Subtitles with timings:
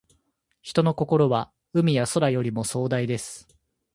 [0.63, 3.47] 人の心は、海や空よりも壮大です。